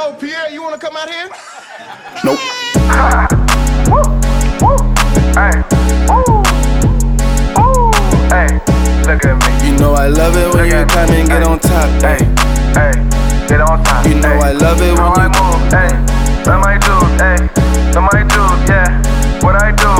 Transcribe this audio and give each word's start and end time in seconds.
Yo, 0.00 0.14
Pierre, 0.14 0.48
you 0.50 0.62
wanna 0.62 0.78
come 0.78 0.96
out 0.96 1.10
here? 1.10 1.28
Nope. 2.24 2.38
Hey, 5.36 5.60
ooh, 6.08 6.40
ooh, 7.60 7.92
hey, 8.32 8.48
look 9.04 9.20
at 9.28 9.36
me. 9.36 9.68
You 9.68 9.76
know 9.76 9.92
I 9.92 10.08
love 10.08 10.34
it 10.36 10.54
when 10.54 10.64
you 10.70 10.72
at 10.72 10.88
me. 10.88 10.94
come 10.94 11.10
and 11.10 11.28
get 11.28 11.42
on 11.42 11.58
top. 11.58 11.88
Hey, 12.00 12.16
Hey, 12.72 12.92
hey, 12.96 13.46
get 13.46 13.60
on 13.60 13.84
top. 13.84 14.06
You 14.06 14.14
know 14.14 14.28
hey. 14.40 14.40
I 14.40 14.52
love 14.52 14.80
it 14.80 14.96
when 14.96 15.12
I 15.20 15.28
you- 15.28 15.36
move, 15.36 15.60
hey, 15.68 15.92
love 16.48 16.60
my 16.64 16.78
dude, 16.80 17.20
hey, 17.20 17.36
love 17.92 18.08
my 18.10 18.22
dude, 18.24 18.68
yeah. 18.72 19.42
What 19.44 19.56
I 19.62 19.70
do, 19.72 19.92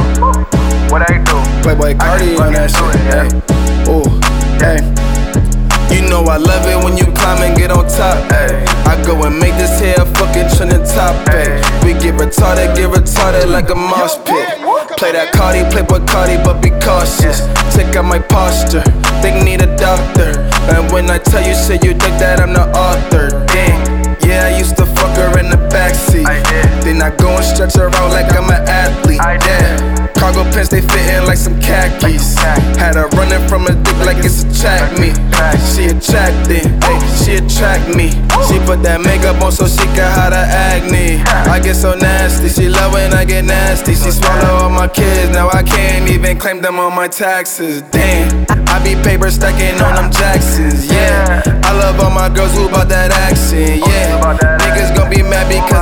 what 0.90 1.02
I 1.10 1.18
do. 1.18 1.36
Playboy 1.62 1.90
I 1.90 1.94
Carti 1.94 2.36
can 2.36 2.46
on 2.46 2.52
that 2.54 2.70
fucking 2.70 3.02
shit. 3.04 3.12
Hey, 3.12 3.92
ooh, 3.92 4.08
hey. 4.64 4.80
You 5.94 6.08
know 6.08 6.22
I 6.24 6.38
love 6.38 6.64
it 6.66 6.82
when 6.84 6.96
you 6.96 7.04
climb 7.12 7.42
and 7.42 7.54
get 7.54 7.70
on 7.70 7.84
top. 7.86 8.16
Hey. 8.32 8.69
I 8.86 9.00
go 9.04 9.14
and 9.24 9.38
make 9.38 9.54
this 9.56 9.80
here 9.80 10.00
fucking 10.16 10.48
trending 10.56 10.84
topic. 10.84 11.60
We 11.84 11.94
get 11.94 12.14
retarded, 12.16 12.76
get 12.76 12.90
retarded 12.90 13.50
like 13.50 13.70
a 13.70 13.74
mosh 13.74 14.16
pit. 14.24 14.60
Play 14.98 15.12
that 15.12 15.32
Carti, 15.32 15.64
Playboi 15.70 16.04
Carti, 16.06 16.36
but 16.44 16.60
be 16.60 16.70
cautious. 16.84 17.46
Check 17.74 17.96
out 17.96 18.04
my 18.04 18.18
posture, 18.18 18.84
think 19.22 19.44
need 19.44 19.62
a 19.62 19.70
doctor. 19.76 20.36
And 20.72 20.90
when 20.92 21.10
I 21.10 21.18
tell 21.18 21.40
you 21.40 21.54
shit, 21.54 21.84
you 21.84 21.92
think 21.94 22.16
that 22.20 22.40
I'm 22.40 22.52
the 22.52 22.68
author. 22.76 23.30
Damn, 23.48 23.80
yeah, 24.26 24.52
I 24.52 24.58
used 24.58 24.76
to 24.76 24.86
fuck 24.86 25.16
her 25.16 25.38
in 25.38 25.50
the 25.50 25.60
backseat. 25.72 26.26
I 26.26 26.42
did. 26.50 26.68
Then 26.84 27.02
I 27.02 27.14
go 27.16 27.30
and 27.36 27.44
stretch 27.44 27.74
her 27.74 27.88
out 27.88 28.10
like 28.12 28.28
I'm 28.36 28.50
an 28.50 28.62
athlete. 28.68 29.20
I 29.20 29.38
did. 29.38 30.14
Cargo 30.14 30.44
pants, 30.52 30.68
they 30.68 30.82
fitting 30.82 31.24
like 31.26 31.38
some 31.38 31.58
khakis. 31.60 32.36
khakis. 32.36 32.76
Had 32.76 32.96
her 32.96 33.08
running 33.16 33.40
from 33.48 33.66
a 33.66 33.74
dick 33.74 33.96
like 34.04 34.18
it's 34.20 34.44
a 34.44 34.48
track 34.60 34.92
meet. 35.00 35.16
She 35.80 35.86
attracted, 35.86 36.68
she 37.24 37.40
attract 37.40 37.96
me. 37.96 38.12
She 38.52 38.60
put 38.68 38.84
that 38.84 39.00
makeup 39.00 39.40
on 39.40 39.50
so 39.50 39.64
she 39.64 39.80
can 39.96 40.12
hide 40.12 40.36
her 40.36 40.44
acne. 40.44 41.24
I 41.48 41.56
get 41.56 41.72
so 41.72 41.96
nasty, 41.96 42.52
she 42.52 42.68
love 42.68 42.92
when 42.92 43.14
I 43.14 43.24
get 43.24 43.46
nasty. 43.46 43.96
She 43.96 44.12
swallow 44.12 44.60
all 44.60 44.68
my 44.68 44.88
kids, 44.88 45.32
now 45.32 45.48
I 45.48 45.62
can't 45.62 46.04
even 46.10 46.36
claim 46.36 46.60
them 46.60 46.78
on 46.78 46.94
my 46.94 47.08
taxes. 47.08 47.80
Damn, 47.88 48.44
I 48.68 48.76
be 48.84 48.92
paper 49.00 49.30
stacking 49.30 49.80
on 49.80 49.96
them 49.96 50.12
Jacksons, 50.12 50.84
yeah. 50.84 51.40
I 51.64 51.72
love 51.72 51.96
all 52.04 52.12
my 52.12 52.28
girls 52.28 52.52
who 52.52 52.68
about 52.68 52.92
that 52.92 53.08
action, 53.16 53.80
yeah. 53.80 54.36
Niggas 54.60 54.92
gon' 54.92 55.08
be 55.08 55.24
mad 55.24 55.48
because 55.48 55.79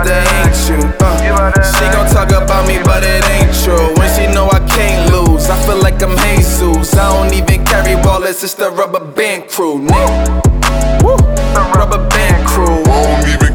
even 7.39 7.65
carry 7.65 7.95
wallets, 7.95 8.43
it's 8.43 8.55
the 8.55 8.71
rubber 8.71 9.05
band 9.05 9.49
crew, 9.49 9.79
nigga. 9.79 11.03
Woo. 11.03 11.17
The 11.17 11.73
rubber 11.75 12.09
band 12.09 12.47
crew. 12.47 13.48